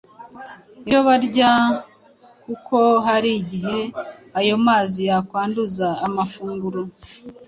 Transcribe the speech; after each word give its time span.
ibyo 0.79 0.99
barya 1.07 1.51
kuko 2.45 2.77
hari 3.07 3.29
igihe 3.41 3.79
ayo 4.39 4.55
mazi 4.67 4.99
yakwanduza 5.09 5.87
amafunguro 6.07 6.81